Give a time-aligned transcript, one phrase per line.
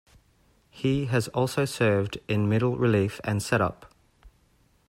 [0.71, 3.93] He has also served in middle relief and set-up.